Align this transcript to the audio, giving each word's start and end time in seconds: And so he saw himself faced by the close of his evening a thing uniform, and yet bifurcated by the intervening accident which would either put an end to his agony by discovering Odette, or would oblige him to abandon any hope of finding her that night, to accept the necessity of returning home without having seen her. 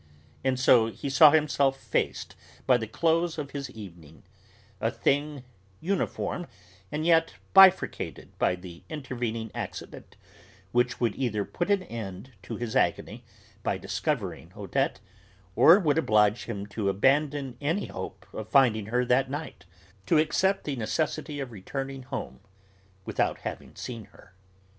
And 0.43 0.59
so 0.59 0.87
he 0.87 1.11
saw 1.11 1.29
himself 1.29 1.79
faced 1.79 2.35
by 2.65 2.77
the 2.77 2.87
close 2.87 3.37
of 3.37 3.51
his 3.51 3.69
evening 3.69 4.23
a 4.79 4.89
thing 4.89 5.43
uniform, 5.79 6.47
and 6.91 7.05
yet 7.05 7.35
bifurcated 7.53 8.35
by 8.39 8.55
the 8.55 8.81
intervening 8.89 9.51
accident 9.53 10.15
which 10.71 10.99
would 10.99 11.13
either 11.15 11.45
put 11.45 11.69
an 11.69 11.83
end 11.83 12.31
to 12.41 12.55
his 12.55 12.75
agony 12.75 13.23
by 13.61 13.77
discovering 13.77 14.51
Odette, 14.57 14.99
or 15.55 15.77
would 15.77 15.99
oblige 15.99 16.45
him 16.45 16.65
to 16.65 16.89
abandon 16.89 17.55
any 17.61 17.85
hope 17.85 18.25
of 18.33 18.49
finding 18.49 18.87
her 18.87 19.05
that 19.05 19.29
night, 19.29 19.65
to 20.07 20.17
accept 20.17 20.63
the 20.63 20.75
necessity 20.75 21.39
of 21.39 21.51
returning 21.51 22.01
home 22.01 22.39
without 23.05 23.41
having 23.41 23.75
seen 23.75 24.05
her. 24.05 24.33